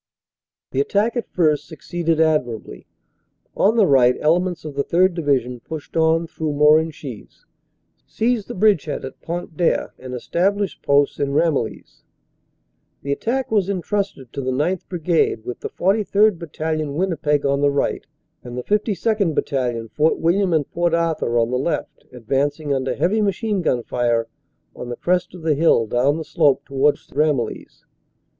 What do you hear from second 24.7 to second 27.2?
on the crest of the hill down the slope towards